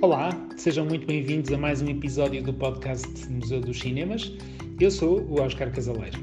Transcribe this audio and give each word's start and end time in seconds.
Olá, 0.00 0.30
sejam 0.56 0.86
muito 0.86 1.08
bem-vindos 1.08 1.52
a 1.52 1.58
mais 1.58 1.82
um 1.82 1.88
episódio 1.88 2.40
do 2.40 2.54
podcast 2.54 3.08
Museu 3.28 3.60
dos 3.60 3.80
Cinemas. 3.80 4.32
Eu 4.78 4.92
sou 4.92 5.22
o 5.22 5.40
Oscar 5.40 5.72
Casaleiro. 5.72 6.16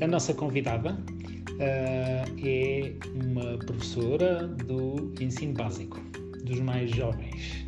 A 0.00 0.06
nossa 0.06 0.32
convidada 0.32 0.92
uh, 0.94 2.42
é 2.42 2.94
uma 3.22 3.58
professora 3.58 4.48
do 4.48 5.12
ensino 5.20 5.52
básico, 5.52 6.00
dos 6.42 6.58
mais 6.60 6.90
jovens. 6.90 7.66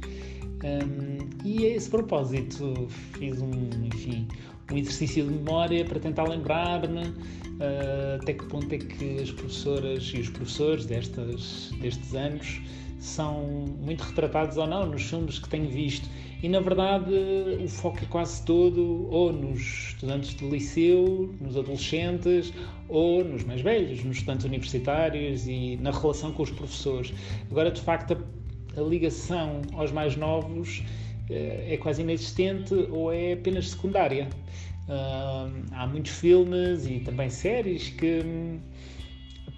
Um, 0.64 1.28
e 1.44 1.66
a 1.66 1.76
esse 1.76 1.90
propósito 1.90 2.88
fiz 3.18 3.38
um, 3.42 3.52
enfim, 3.84 4.26
um 4.72 4.78
exercício 4.78 5.26
de 5.26 5.34
memória 5.34 5.84
para 5.84 6.00
tentar 6.00 6.24
lembrar-me 6.24 7.02
uh, 7.02 8.16
até 8.18 8.32
que 8.32 8.46
ponto 8.46 8.72
é 8.74 8.78
que 8.78 9.20
as 9.20 9.30
professoras 9.30 10.10
e 10.14 10.20
os 10.20 10.30
professores 10.30 10.86
destas, 10.86 11.70
destes 11.82 12.14
anos 12.14 12.62
são 12.98 13.66
muito 13.80 14.02
retratados 14.02 14.56
ou 14.56 14.66
não 14.66 14.86
nos 14.86 15.02
filmes 15.02 15.38
que 15.38 15.48
tenho 15.48 15.68
visto. 15.68 16.08
E 16.42 16.48
na 16.48 16.60
verdade 16.60 17.12
o 17.62 17.68
foco 17.68 17.98
é 18.02 18.06
quase 18.06 18.44
todo 18.44 19.08
ou 19.10 19.32
nos 19.32 19.60
estudantes 19.88 20.34
de 20.34 20.48
liceu, 20.48 21.34
nos 21.40 21.56
adolescentes, 21.56 22.52
ou 22.88 23.24
nos 23.24 23.44
mais 23.44 23.60
velhos, 23.60 24.04
nos 24.04 24.18
estudantes 24.18 24.46
universitários 24.46 25.46
e 25.46 25.76
na 25.80 25.90
relação 25.90 26.32
com 26.32 26.42
os 26.42 26.50
professores. 26.50 27.12
Agora, 27.50 27.70
de 27.70 27.80
facto, 27.80 28.16
a, 28.76 28.80
a 28.80 28.82
ligação 28.84 29.62
aos 29.72 29.90
mais 29.90 30.16
novos 30.16 30.82
eh, 31.30 31.74
é 31.74 31.76
quase 31.76 32.02
inexistente 32.02 32.74
ou 32.90 33.12
é 33.12 33.32
apenas 33.32 33.70
secundária. 33.70 34.28
Há 35.72 35.86
muitos 35.86 36.12
filmes 36.12 36.86
e 36.86 37.00
também 37.00 37.28
séries 37.28 37.90
que 37.90 38.22
hum, 38.24 38.58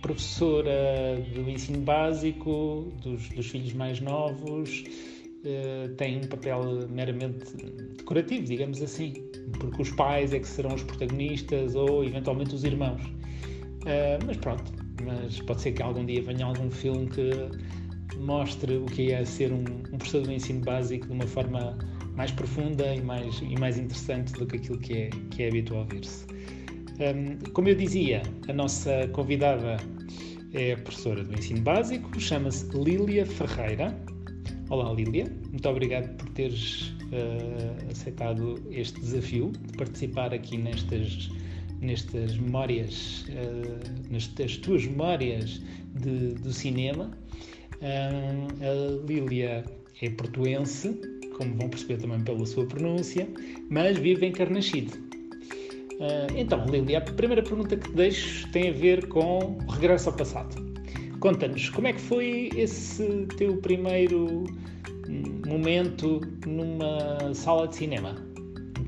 professora 0.00 1.22
do 1.34 1.48
ensino 1.48 1.80
básico, 1.80 2.92
dos, 3.02 3.28
dos 3.28 3.46
filhos 3.46 3.72
mais 3.72 4.00
novos, 4.00 4.84
uh, 5.44 5.94
tem 5.96 6.18
um 6.18 6.26
papel 6.28 6.88
meramente 6.88 7.56
decorativo, 7.96 8.44
digamos 8.44 8.82
assim, 8.82 9.12
porque 9.58 9.82
os 9.82 9.90
pais 9.90 10.32
é 10.32 10.38
que 10.38 10.48
serão 10.48 10.74
os 10.74 10.82
protagonistas 10.82 11.74
ou 11.74 12.04
eventualmente 12.04 12.54
os 12.54 12.64
irmãos. 12.64 13.02
Uh, 13.02 14.24
mas 14.26 14.36
pronto, 14.36 14.72
mas 15.04 15.40
pode 15.40 15.60
ser 15.60 15.72
que 15.72 15.82
algum 15.82 16.04
dia 16.04 16.22
venha 16.22 16.44
algum 16.44 16.70
filme 16.70 17.08
que 17.08 17.30
mostre 18.18 18.76
o 18.76 18.86
que 18.86 19.12
é 19.12 19.24
ser 19.24 19.52
um, 19.52 19.64
um 19.92 19.98
professor 19.98 20.22
do 20.22 20.32
ensino 20.32 20.60
básico 20.60 21.06
de 21.06 21.12
uma 21.12 21.26
forma 21.26 21.78
mais 22.14 22.30
profunda 22.30 22.94
e 22.94 23.00
mais, 23.00 23.40
e 23.40 23.58
mais 23.58 23.78
interessante 23.78 24.32
do 24.34 24.46
que 24.46 24.56
aquilo 24.56 24.78
que 24.78 24.92
é, 24.94 25.10
que 25.30 25.42
é 25.42 25.48
habitual 25.48 25.86
ver-se. 25.86 26.26
Como 27.54 27.66
eu 27.66 27.74
dizia, 27.74 28.20
a 28.46 28.52
nossa 28.52 29.08
convidada 29.12 29.78
é 30.52 30.76
professora 30.76 31.24
do 31.24 31.32
ensino 31.32 31.62
básico, 31.62 32.20
chama-se 32.20 32.66
Lília 32.76 33.24
Ferreira. 33.24 33.98
Olá, 34.68 34.92
Lília, 34.92 35.24
muito 35.50 35.66
obrigado 35.66 36.14
por 36.18 36.28
teres 36.30 36.90
uh, 37.04 37.90
aceitado 37.90 38.62
este 38.70 39.00
desafio 39.00 39.50
de 39.50 39.78
participar 39.78 40.34
aqui 40.34 40.58
nestas, 40.58 41.30
nestas 41.80 42.36
memórias, 42.36 43.24
uh, 43.30 44.12
nestas 44.12 44.58
tuas 44.58 44.84
memórias 44.84 45.62
de, 45.94 46.34
do 46.34 46.52
cinema. 46.52 47.10
Uh, 47.76 48.46
a 48.62 49.06
Lília 49.06 49.64
é 50.02 50.10
portuense, 50.10 51.00
como 51.38 51.56
vão 51.56 51.70
perceber 51.70 51.96
também 51.96 52.20
pela 52.20 52.44
sua 52.44 52.66
pronúncia, 52.66 53.26
mas 53.70 53.96
vive 53.96 54.26
em 54.26 54.32
Carnaxide. 54.32 55.09
Uh, 56.00 56.32
então, 56.34 56.64
Lili, 56.64 56.96
a 56.96 57.00
primeira 57.02 57.42
pergunta 57.42 57.76
que 57.76 57.86
te 57.86 57.94
deixo 57.94 58.50
tem 58.52 58.70
a 58.70 58.72
ver 58.72 59.06
com 59.08 59.58
o 59.66 59.70
regresso 59.70 60.08
ao 60.08 60.16
passado. 60.16 60.56
Conta-nos, 61.20 61.68
como 61.68 61.88
é 61.88 61.92
que 61.92 62.00
foi 62.00 62.48
esse 62.56 63.26
teu 63.36 63.58
primeiro 63.58 64.44
hum, 65.06 65.42
momento 65.46 66.22
numa 66.46 67.34
sala 67.34 67.68
de 67.68 67.76
cinema? 67.76 68.16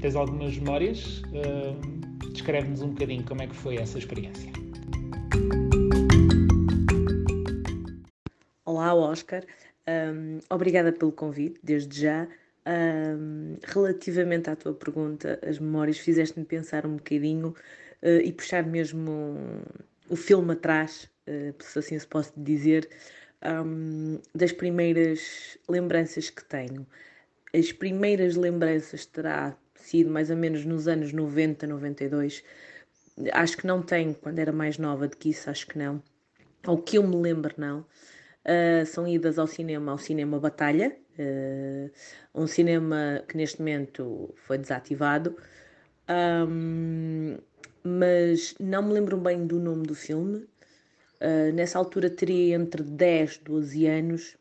Tens 0.00 0.16
algumas 0.16 0.56
memórias? 0.56 1.18
Uh, 1.18 2.02
Descreve-nos 2.32 2.80
um 2.80 2.88
bocadinho 2.88 3.22
como 3.24 3.42
é 3.42 3.46
que 3.46 3.54
foi 3.54 3.76
essa 3.76 3.98
experiência. 3.98 4.50
Olá, 8.64 8.94
Oscar. 8.94 9.44
Um, 9.86 10.38
obrigada 10.48 10.92
pelo 10.92 11.12
convite, 11.12 11.60
desde 11.62 12.00
já. 12.02 12.26
Um, 12.64 13.56
relativamente 13.64 14.48
à 14.48 14.54
tua 14.54 14.72
pergunta, 14.72 15.38
as 15.44 15.58
memórias 15.58 15.98
fizeste-me 15.98 16.44
pensar 16.44 16.86
um 16.86 16.96
bocadinho 16.96 17.48
uh, 18.02 18.20
e 18.22 18.32
puxar 18.32 18.64
mesmo 18.64 19.36
o 20.08 20.14
filme 20.14 20.52
atrás, 20.52 21.10
uh, 21.26 21.62
se 21.62 21.78
assim 21.78 21.98
se 21.98 22.06
posso 22.06 22.32
dizer, 22.36 22.88
um, 23.44 24.20
das 24.34 24.52
primeiras 24.52 25.58
lembranças 25.68 26.30
que 26.30 26.44
tenho. 26.44 26.86
As 27.52 27.72
primeiras 27.72 28.36
lembranças 28.36 29.04
terá 29.06 29.56
sido 29.74 30.10
mais 30.10 30.30
ou 30.30 30.36
menos 30.36 30.64
nos 30.64 30.86
anos 30.88 31.12
90, 31.12 31.66
92. 31.66 32.44
Acho 33.32 33.56
que 33.56 33.66
não 33.66 33.82
tenho, 33.82 34.14
quando 34.14 34.38
era 34.38 34.52
mais 34.52 34.78
nova 34.78 35.08
do 35.08 35.16
que 35.16 35.30
isso, 35.30 35.50
acho 35.50 35.66
que 35.66 35.76
não. 35.78 36.02
Ao 36.64 36.78
que 36.78 36.96
eu 36.96 37.06
me 37.06 37.16
lembro, 37.16 37.52
não. 37.56 37.84
Uh, 38.44 38.84
são 38.86 39.06
idas 39.06 39.38
ao 39.38 39.46
cinema, 39.46 39.92
ao 39.92 39.98
cinema 39.98 40.38
Batalha, 40.40 40.96
Uh, 41.18 41.90
um 42.34 42.46
cinema 42.46 43.22
que 43.28 43.36
neste 43.36 43.58
momento 43.58 44.32
foi 44.34 44.56
desativado, 44.56 45.36
um, 46.48 47.36
mas 47.84 48.54
não 48.58 48.82
me 48.82 48.94
lembro 48.94 49.18
bem 49.18 49.46
do 49.46 49.58
nome 49.58 49.86
do 49.86 49.94
filme. 49.94 50.38
Uh, 51.20 51.52
nessa 51.54 51.78
altura 51.78 52.08
teria 52.08 52.56
entre 52.56 52.82
10 52.82 53.36
e 53.36 53.44
12 53.44 53.86
anos, 53.86 54.36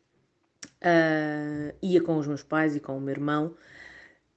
ia 1.82 2.02
com 2.02 2.16
os 2.16 2.26
meus 2.26 2.42
pais 2.42 2.74
e 2.74 2.80
com 2.80 2.96
o 2.96 3.00
meu 3.00 3.12
irmão. 3.12 3.54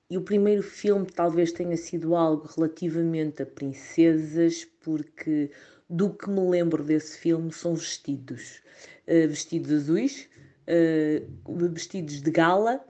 E 0.09 0.17
o 0.17 0.21
primeiro 0.21 0.61
filme 0.61 1.07
talvez 1.07 1.51
tenha 1.51 1.75
sido 1.77 2.15
algo 2.15 2.47
relativamente 2.55 3.41
a 3.41 3.45
princesas, 3.45 4.65
porque 4.83 5.49
do 5.89 6.13
que 6.13 6.29
me 6.29 6.41
lembro 6.41 6.83
desse 6.83 7.17
filme 7.17 7.51
são 7.51 7.73
vestidos. 7.75 8.61
Uh, 9.07 9.27
vestidos 9.27 9.71
azuis, 9.71 10.27
uh, 10.67 11.69
vestidos 11.69 12.21
de 12.21 12.31
gala, 12.31 12.83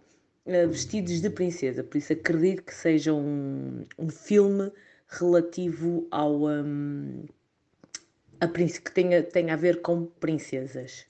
uh, 0.45 0.67
vestidos 0.69 1.21
de 1.21 1.29
princesa. 1.29 1.83
Por 1.83 1.97
isso 1.97 2.13
acredito 2.13 2.63
que 2.63 2.73
seja 2.73 3.13
um, 3.13 3.83
um 3.97 4.09
filme 4.09 4.71
relativo 5.07 6.07
ao. 6.11 6.45
Um, 6.47 7.25
a, 8.39 8.47
que 8.47 8.91
tenha, 8.91 9.23
tenha 9.23 9.53
a 9.53 9.57
ver 9.57 9.81
com 9.81 10.05
princesas. 10.19 11.05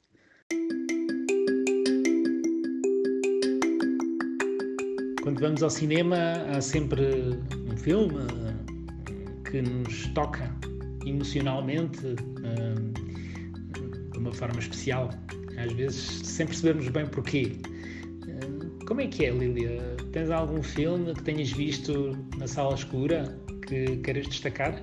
Quando 5.23 5.39
vamos 5.39 5.63
ao 5.63 5.71
cinema, 5.71 6.17
há 6.55 6.61
sempre 6.61 7.03
um 7.71 7.75
filme 7.75 8.27
que 9.49 9.61
nos 9.61 10.07
toca 10.09 10.51
emocionalmente 11.05 12.15
de 14.35 14.39
forma 14.39 14.59
especial 14.59 15.09
às 15.57 15.71
vezes 15.71 16.27
sem 16.27 16.45
percebermos 16.45 16.89
bem 16.89 17.07
porquê. 17.07 17.53
Eh, 18.27 18.85
como 18.85 18.99
é 18.99 19.07
que 19.07 19.25
é, 19.25 19.31
Lilia? 19.31 19.95
Tens 20.11 20.29
algum 20.29 20.61
filme 20.61 21.13
que 21.13 21.23
tenhas 21.23 21.51
visto 21.51 22.11
na 22.37 22.45
sala 22.45 22.75
escura 22.75 23.39
que 23.65 23.97
queiras 23.97 24.27
destacar? 24.27 24.81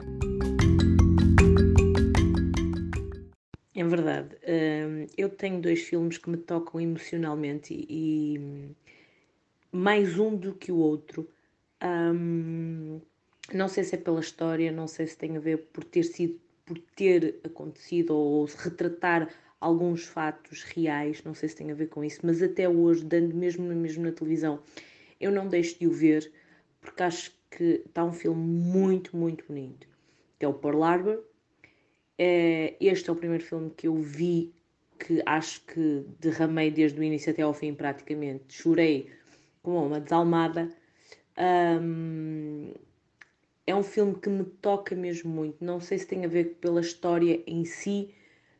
É 3.74 3.84
verdade. 3.84 4.36
Eh, 4.42 5.06
eu 5.18 5.28
tenho 5.28 5.60
dois 5.60 5.82
filmes 5.82 6.16
que 6.16 6.30
me 6.30 6.38
tocam 6.38 6.80
emocionalmente 6.80 7.74
e 7.74 8.40
mais 9.70 10.18
um 10.18 10.34
do 10.34 10.54
que 10.54 10.72
o 10.72 10.76
outro. 10.76 11.28
não 13.52 13.68
sei 13.68 13.84
se 13.84 13.96
é 13.96 13.98
pela 13.98 14.20
história, 14.20 14.72
não 14.72 14.86
sei 14.86 15.06
se 15.06 15.18
tem 15.18 15.36
a 15.36 15.40
ver 15.40 15.58
por 15.74 15.84
ter 15.84 16.04
sido, 16.04 16.40
por 16.74 16.82
ter 16.96 17.40
acontecido 17.44 18.14
ou 18.14 18.44
retratar 18.44 19.28
alguns 19.60 20.04
fatos 20.04 20.64
reais, 20.64 21.22
não 21.24 21.34
sei 21.34 21.48
se 21.48 21.56
tem 21.56 21.70
a 21.70 21.74
ver 21.74 21.88
com 21.88 22.02
isso, 22.02 22.20
mas 22.24 22.42
até 22.42 22.68
hoje, 22.68 23.04
dando 23.04 23.34
mesmo, 23.34 23.64
mesmo 23.64 24.04
na 24.04 24.12
televisão, 24.12 24.60
eu 25.20 25.30
não 25.30 25.46
deixo 25.46 25.78
de 25.78 25.86
o 25.86 25.92
ver, 25.92 26.32
porque 26.80 27.02
acho 27.02 27.32
que 27.50 27.82
está 27.86 28.04
um 28.04 28.12
filme 28.12 28.42
muito, 28.42 29.16
muito 29.16 29.44
bonito, 29.46 29.86
que 30.38 30.44
é 30.44 30.48
o 30.48 30.54
Pearl 30.54 30.82
Harbor. 30.82 31.22
É, 32.18 32.76
este 32.80 33.08
é 33.08 33.12
o 33.12 33.16
primeiro 33.16 33.44
filme 33.44 33.70
que 33.70 33.86
eu 33.86 33.94
vi 33.96 34.52
que 34.98 35.22
acho 35.26 35.64
que 35.66 36.04
derramei 36.20 36.70
desde 36.70 36.98
o 36.98 37.02
início 37.02 37.32
até 37.32 37.42
ao 37.42 37.52
fim 37.52 37.74
praticamente. 37.74 38.54
Chorei 38.54 39.10
como 39.62 39.86
uma 39.86 40.00
desalmada. 40.00 40.68
Um, 41.38 42.72
é 43.66 43.74
um 43.74 43.82
filme 43.82 44.14
que 44.14 44.28
me 44.28 44.44
toca 44.44 44.94
mesmo 44.94 45.30
muito. 45.30 45.64
Não 45.64 45.80
sei 45.80 45.98
se 45.98 46.06
tem 46.06 46.24
a 46.24 46.28
ver 46.28 46.56
pela 46.60 46.80
história 46.80 47.42
em 47.46 47.64
si, 47.64 48.14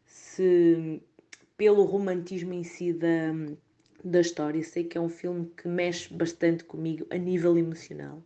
se 0.04 1.00
pelo 1.56 1.84
romantismo 1.84 2.52
em 2.52 2.62
si 2.62 2.93
da, 2.93 3.32
da 4.04 4.20
história, 4.20 4.62
sei 4.62 4.84
que 4.84 4.96
é 4.96 5.00
um 5.00 5.08
filme 5.08 5.50
que 5.56 5.69
mexe 5.69 6.12
bastante 6.12 6.64
comigo 6.64 7.06
a 7.10 7.16
nível 7.16 7.56
emocional. 7.58 8.22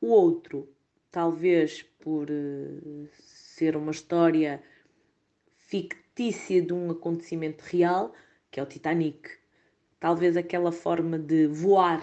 O 0.00 0.08
outro, 0.08 0.68
talvez 1.10 1.82
por 2.00 2.28
uh, 2.30 3.08
ser 3.18 3.76
uma 3.76 3.90
história 3.90 4.62
fictícia 5.56 6.62
de 6.62 6.72
um 6.72 6.90
acontecimento 6.90 7.62
real, 7.62 8.14
que 8.50 8.60
é 8.60 8.62
o 8.62 8.66
Titanic. 8.66 9.30
talvez 10.00 10.36
aquela 10.36 10.72
forma 10.72 11.18
de 11.18 11.46
voar 11.46 12.02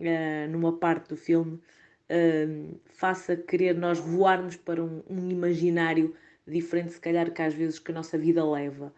uh, 0.00 0.50
numa 0.50 0.76
parte 0.76 1.10
do 1.10 1.16
filme 1.16 1.60
faça 2.86 3.36
querer 3.36 3.74
nós 3.74 3.98
voarmos 3.98 4.56
para 4.56 4.82
um, 4.82 5.02
um, 5.08 5.30
imaginário 5.30 6.14
diferente, 6.46 6.92
se 6.94 7.00
calhar, 7.00 7.32
que 7.32 7.42
às 7.42 7.54
vezes 7.54 7.78
que 7.78 7.90
a 7.90 7.94
nossa 7.94 8.16
vida 8.16 8.44
leva. 8.44 8.92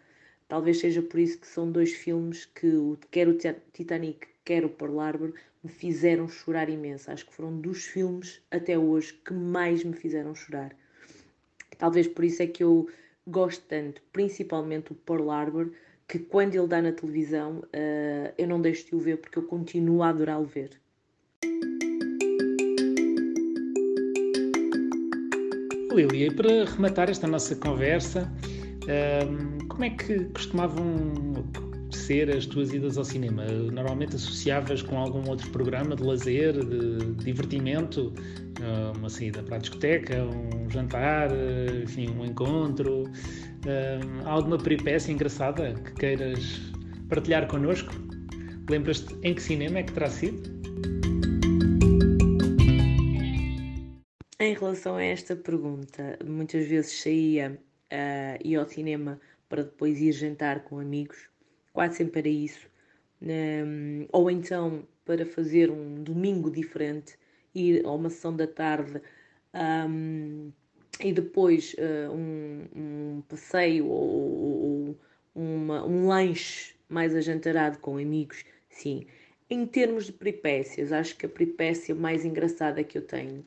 Talvez 0.49 0.79
seja 0.79 1.03
por 1.03 1.19
isso 1.19 1.39
que 1.39 1.47
são 1.47 1.71
dois 1.71 1.93
filmes 1.93 2.45
que, 2.45 2.97
quer 3.11 3.29
o 3.29 3.37
Titanic, 3.73 4.27
quer 4.45 4.65
o 4.65 4.69
Pearl 4.69 5.01
Harbor, 5.01 5.35
me 5.63 5.71
fizeram 5.71 6.29
chorar 6.29 6.69
imenso. 6.69 7.11
Acho 7.11 7.27
que 7.27 7.35
foram 7.35 7.61
dos 7.61 7.85
filmes 7.85 8.41
até 8.51 8.79
hoje 8.79 9.15
que 9.25 9.33
mais 9.33 9.85
me 9.85 9.93
fizeram 9.93 10.35
chorar. 10.35 10.75
Talvez 11.79 12.07
por 12.09 12.25
isso 12.25 12.43
é 12.43 12.47
que 12.47 12.63
eu 12.63 12.89
gosto 13.27 13.65
tanto, 13.69 14.03
principalmente 14.13 14.93
o 14.93 14.95
Pearl 14.95 15.31
Harbor, 15.31 15.73
que 16.09 16.19
quando 16.19 16.55
ele 16.55 16.67
dá 16.67 16.83
na 16.83 16.93
televisão 16.93 17.59
uh, 17.59 18.35
eu 18.37 18.49
não 18.49 18.61
deixo 18.61 18.87
de 18.87 18.97
o 18.97 18.99
ver 18.99 19.19
porque 19.19 19.39
eu 19.39 19.45
continuo 19.45 20.03
a 20.03 20.09
adorá-lo 20.09 20.45
ver. 20.45 20.81
Lilia, 25.95 26.29
e 26.29 26.31
para 26.31 26.65
rematar 26.65 27.11
esta 27.11 27.27
nossa 27.27 27.55
conversa, 27.57 28.31
uh, 28.85 29.67
como 29.69 29.85
é 29.85 29.91
que 29.91 30.25
costumavam 30.27 31.45
ser 31.91 32.31
as 32.31 32.47
tuas 32.47 32.73
idas 32.73 32.97
ao 32.97 33.05
cinema? 33.05 33.45
Normalmente 33.45 34.17
associavas 34.17 34.83
com 34.83 34.99
algum 34.99 35.29
outro 35.29 35.51
programa 35.51 35.97
de 35.97 36.03
lazer, 36.03 36.53
de 36.53 37.15
divertimento, 37.25 38.13
ah, 38.63 38.93
uma 38.97 39.09
saída 39.09 39.43
para 39.43 39.57
a 39.57 39.59
discoteca, 39.59 40.25
um 40.25 40.71
jantar, 40.71 41.31
enfim, 41.83 42.09
um 42.11 42.25
encontro? 42.25 43.11
Há 44.25 44.31
alguma 44.31 44.57
peripécia 44.57 45.13
engraçada 45.13 45.75
que 45.75 45.93
queiras 45.95 46.61
partilhar 47.09 47.49
connosco? 47.49 47.93
Lembras-te 48.69 49.15
em 49.23 49.35
que 49.35 49.43
cinema 49.43 49.79
é 49.79 49.83
que 49.83 49.93
terá 49.93 50.09
sido? 50.09 50.60
Em 54.51 54.55
relação 54.55 54.97
a 54.97 55.05
esta 55.05 55.37
pergunta, 55.37 56.19
muitas 56.27 56.67
vezes 56.67 57.01
saía 57.01 57.57
uh, 57.93 58.45
ia 58.45 58.59
ao 58.59 58.69
cinema 58.69 59.21
para 59.49 59.63
depois 59.63 60.01
ir 60.01 60.11
jantar 60.11 60.65
com 60.65 60.81
amigos, 60.81 61.29
quase 61.73 61.99
sempre 61.99 62.19
era 62.19 62.29
isso. 62.29 62.69
Um, 63.23 64.09
ou 64.11 64.29
então 64.29 64.85
para 65.05 65.25
fazer 65.25 65.71
um 65.71 66.03
domingo 66.03 66.51
diferente, 66.51 67.17
ir 67.55 67.87
a 67.87 67.93
uma 67.93 68.11
sessão 68.11 68.35
da 68.35 68.49
tarde 68.49 69.01
um, 69.55 70.51
e 70.99 71.13
depois 71.13 71.75
uh, 71.75 72.13
um, 72.13 72.67
um, 72.75 73.23
passeio 73.29 73.87
ou, 73.87 74.97
ou 74.97 74.99
uma, 75.33 75.87
um 75.87 76.09
lanche 76.09 76.75
mais 76.89 77.15
ajantarado 77.15 77.79
com 77.79 77.99
amigos, 77.99 78.45
sim. 78.69 79.07
Em 79.49 79.65
termos 79.65 80.07
de 80.07 80.13
peripécias, 80.13 80.91
acho 80.91 81.17
que 81.17 81.27
a 81.27 81.29
peripécia 81.29 81.95
mais 81.95 82.25
engraçada 82.25 82.83
que 82.83 82.99
eu 82.99 83.07
tenho 83.07 83.45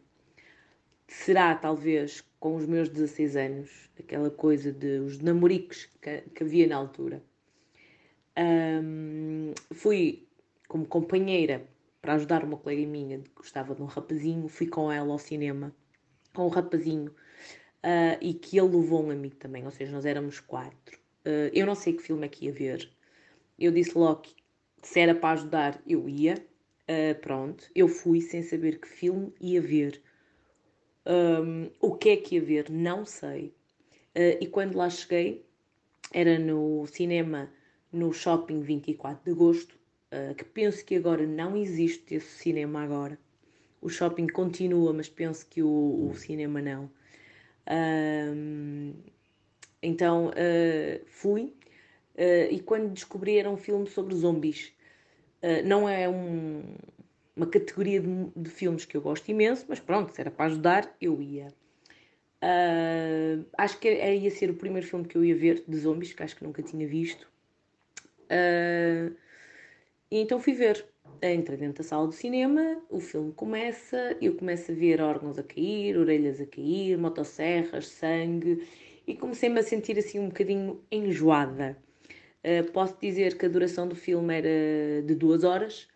será 1.13 1.55
talvez 1.55 2.23
com 2.39 2.55
os 2.55 2.65
meus 2.65 2.89
16 2.89 3.35
anos, 3.35 3.69
aquela 3.97 4.29
coisa 4.29 4.71
de 4.71 4.99
os 4.99 5.19
namoricos 5.19 5.87
que, 6.01 6.21
que 6.21 6.43
havia 6.43 6.67
na 6.67 6.75
altura. 6.75 7.23
Um, 8.37 9.53
fui 9.71 10.27
como 10.67 10.85
companheira 10.85 11.65
para 12.01 12.15
ajudar 12.15 12.43
uma 12.43 12.57
colega 12.57 12.85
minha 12.87 13.19
que 13.19 13.29
gostava 13.35 13.75
de 13.75 13.81
um 13.81 13.85
rapazinho, 13.85 14.47
fui 14.49 14.67
com 14.67 14.91
ela 14.91 15.11
ao 15.13 15.19
cinema, 15.19 15.73
com 16.33 16.45
o 16.45 16.49
rapazinho, 16.49 17.11
uh, 17.11 18.17
e 18.19 18.33
que 18.33 18.57
ele 18.57 18.75
levou 18.75 19.05
um 19.05 19.11
amigo 19.11 19.35
também, 19.35 19.63
ou 19.63 19.71
seja, 19.71 19.91
nós 19.91 20.05
éramos 20.05 20.39
quatro. 20.39 20.97
Uh, 21.25 21.49
eu 21.53 21.65
não 21.65 21.75
sei 21.75 21.93
que 21.93 22.01
filme 22.01 22.25
é 22.25 22.29
que 22.29 22.45
ia 22.45 22.51
ver, 22.51 22.89
eu 23.57 23.71
disse 23.71 23.97
logo 23.97 24.21
que 24.21 24.35
se 24.81 24.99
era 24.99 25.15
para 25.15 25.33
ajudar, 25.33 25.81
eu 25.87 26.09
ia. 26.09 26.35
Uh, 26.83 27.17
pronto, 27.21 27.69
eu 27.73 27.87
fui 27.87 28.19
sem 28.19 28.43
saber 28.43 28.79
que 28.79 28.87
filme 28.87 29.31
ia 29.39 29.61
ver. 29.61 30.01
Um, 31.05 31.69
o 31.81 31.95
que 31.95 32.09
é 32.09 32.17
que 32.17 32.35
ia 32.35 32.41
ver? 32.41 32.69
Não 32.69 33.05
sei. 33.05 33.53
Uh, 34.15 34.37
e 34.39 34.47
quando 34.47 34.75
lá 34.75 34.89
cheguei, 34.89 35.45
era 36.13 36.39
no 36.39 36.85
cinema 36.87 37.49
no 37.91 38.13
Shopping 38.13 38.61
24 38.61 39.23
de 39.23 39.31
Agosto, 39.31 39.75
uh, 40.11 40.33
que 40.35 40.45
penso 40.45 40.85
que 40.85 40.95
agora 40.95 41.25
não 41.25 41.57
existe 41.57 42.15
esse 42.15 42.37
cinema 42.37 42.83
agora. 42.83 43.17
O 43.81 43.89
shopping 43.89 44.27
continua, 44.27 44.93
mas 44.93 45.09
penso 45.09 45.45
que 45.45 45.61
o, 45.61 46.09
o 46.09 46.15
cinema 46.15 46.61
não. 46.61 46.89
Então 49.81 50.27
uh, 50.27 51.05
fui 51.05 51.53
e 52.49 52.59
quando 52.61 52.93
descobri 52.93 53.37
era 53.37 53.49
um 53.49 53.57
filme 53.57 53.85
sobre 53.89 54.15
zombies. 54.15 54.71
não 55.65 55.89
é 55.89 56.07
um, 56.07 56.63
uma 57.35 57.47
categoria 57.47 57.99
de, 57.99 58.07
de, 58.35 58.49
filmes 58.49 58.85
que 58.85 58.95
eu 58.95 59.01
gosto 59.01 59.29
imenso, 59.29 59.65
mas 59.67 59.79
pronto, 59.79 60.13
se 60.13 60.21
era 60.21 60.31
para 60.31 60.45
ajudar, 60.45 60.95
eu 61.01 61.21
ia. 61.21 61.47
Uh, 62.43 63.45
acho 63.57 63.79
que 63.79 63.87
era, 63.87 64.13
ia 64.13 64.29
ser 64.29 64.49
o 64.49 64.55
primeiro 64.55 64.85
filme 64.85 65.05
que 65.05 65.17
eu 65.17 65.23
ia 65.23 65.35
ver 65.35 65.63
de 65.67 65.77
zombies, 65.77 66.13
que 66.13 66.21
acho 66.21 66.35
que 66.35 66.43
nunca 66.43 66.61
tinha 66.61 66.87
visto. 66.87 67.27
Uh, 68.23 69.15
e 70.11 70.19
então 70.19 70.39
fui 70.39 70.53
ver. 70.53 70.85
Entrei 71.21 71.57
dentro 71.57 71.81
da 71.81 71.87
sala 71.87 72.07
do 72.07 72.13
cinema, 72.13 72.81
o 72.89 72.99
filme 72.99 73.31
começa, 73.31 74.17
eu 74.21 74.35
começo 74.35 74.71
a 74.71 74.75
ver 74.75 75.01
órgãos 75.01 75.37
a 75.37 75.43
cair, 75.43 75.97
orelhas 75.97 76.41
a 76.41 76.45
cair, 76.45 76.97
motosserras, 76.97 77.87
sangue, 77.87 78.67
e 79.07 79.15
comecei-me 79.15 79.59
a 79.59 79.63
sentir 79.63 79.97
assim 79.97 80.19
um 80.19 80.27
bocadinho 80.27 80.81
enjoada. 80.91 81.77
Uh, 82.43 82.69
posso 82.71 82.97
dizer 83.01 83.37
que 83.37 83.45
a 83.45 83.49
duração 83.49 83.87
do 83.87 83.95
filme 83.95 84.33
era 84.35 85.01
de 85.01 85.15
duas 85.15 85.45
horas, 85.45 85.87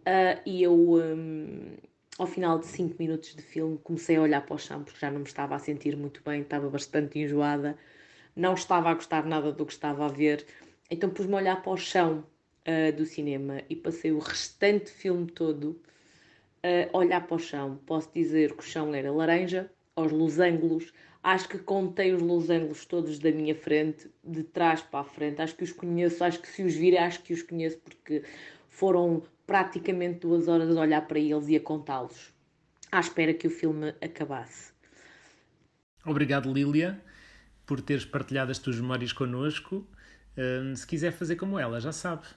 Uh, 0.00 0.40
e 0.46 0.62
eu, 0.62 0.74
um, 0.74 1.76
ao 2.18 2.26
final 2.26 2.58
de 2.58 2.66
5 2.66 2.96
minutos 2.98 3.34
de 3.34 3.42
filme, 3.42 3.78
comecei 3.82 4.16
a 4.16 4.22
olhar 4.22 4.44
para 4.44 4.54
o 4.54 4.58
chão 4.58 4.82
porque 4.82 4.98
já 4.98 5.10
não 5.10 5.20
me 5.20 5.26
estava 5.26 5.54
a 5.54 5.58
sentir 5.58 5.96
muito 5.96 6.22
bem, 6.24 6.42
estava 6.42 6.68
bastante 6.68 7.18
enjoada, 7.18 7.76
não 8.34 8.54
estava 8.54 8.90
a 8.90 8.94
gostar 8.94 9.24
nada 9.26 9.52
do 9.52 9.66
que 9.66 9.72
estava 9.72 10.06
a 10.06 10.08
ver. 10.08 10.46
Então 10.90 11.10
pus-me 11.10 11.34
a 11.34 11.36
olhar 11.36 11.62
para 11.62 11.72
o 11.72 11.76
chão 11.76 12.24
uh, 12.66 12.96
do 12.96 13.04
cinema 13.04 13.62
e 13.68 13.76
passei 13.76 14.12
o 14.12 14.18
restante 14.18 14.90
filme 14.90 15.26
todo 15.30 15.80
a 16.92 16.96
olhar 16.98 17.26
para 17.26 17.36
o 17.36 17.38
chão. 17.38 17.80
Posso 17.86 18.10
dizer 18.12 18.52
que 18.52 18.62
o 18.62 18.66
chão 18.66 18.94
era 18.94 19.10
laranja, 19.10 19.70
aos 19.96 20.12
losangos. 20.12 20.92
Acho 21.22 21.48
que 21.48 21.58
contei 21.58 22.12
os 22.14 22.22
losangos 22.22 22.86
todos 22.86 23.18
da 23.18 23.30
minha 23.30 23.54
frente, 23.54 24.10
de 24.24 24.42
trás 24.42 24.80
para 24.80 25.00
a 25.00 25.04
frente. 25.04 25.42
Acho 25.42 25.54
que 25.54 25.64
os 25.64 25.72
conheço, 25.72 26.24
acho 26.24 26.40
que 26.40 26.48
se 26.48 26.62
os 26.62 26.74
vir, 26.74 26.96
acho 26.96 27.22
que 27.22 27.32
os 27.32 27.42
conheço 27.42 27.78
porque 27.78 28.22
foram 28.68 29.22
praticamente 29.50 30.20
duas 30.20 30.46
horas 30.46 30.76
a 30.76 30.80
olhar 30.80 31.08
para 31.08 31.18
eles 31.18 31.48
e 31.48 31.56
a 31.56 31.60
contá-los, 31.60 32.32
à 32.92 33.00
espera 33.00 33.34
que 33.34 33.48
o 33.48 33.50
filme 33.50 33.92
acabasse. 34.00 34.72
Obrigado, 36.06 36.52
Lília, 36.52 37.02
por 37.66 37.80
teres 37.80 38.04
partilhado 38.04 38.52
as 38.52 38.60
tuas 38.60 38.76
memórias 38.76 39.12
connosco. 39.12 39.84
Uh, 40.36 40.76
se 40.76 40.86
quiser 40.86 41.10
fazer 41.10 41.34
como 41.34 41.58
ela, 41.58 41.80
já 41.80 41.90
sabe. 41.90 42.28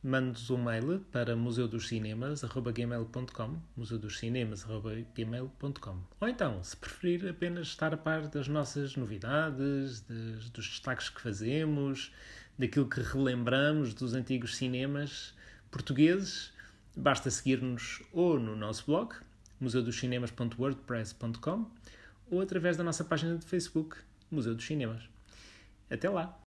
Mande-nos 0.00 0.48
um 0.48 0.62
mail 0.62 1.00
para 1.10 1.34
museudoscinemas.gmail.com 1.34 3.58
museudoscinemas.gmail.com 3.76 5.98
Ou 6.20 6.28
então, 6.28 6.62
se 6.62 6.76
preferir 6.76 7.28
apenas 7.28 7.66
estar 7.66 7.92
a 7.92 7.96
par 7.96 8.28
das 8.28 8.46
nossas 8.46 8.94
novidades, 8.94 10.02
dos 10.02 10.52
destaques 10.52 11.08
que 11.08 11.20
fazemos, 11.20 12.12
daquilo 12.56 12.88
que 12.88 13.00
relembramos 13.00 13.92
dos 13.92 14.14
antigos 14.14 14.54
cinemas, 14.54 15.34
portugueses, 15.74 16.52
basta 16.96 17.28
seguir-nos 17.28 18.00
ou 18.12 18.38
no 18.38 18.54
nosso 18.54 18.86
blog, 18.86 19.12
museudoscinemas.wordpress.com, 19.60 21.68
ou 22.30 22.40
através 22.40 22.76
da 22.76 22.84
nossa 22.84 23.02
página 23.02 23.36
de 23.36 23.44
Facebook, 23.44 23.96
Museu 24.30 24.54
dos 24.54 24.64
Cinemas. 24.64 25.02
Até 25.90 26.08
lá! 26.08 26.38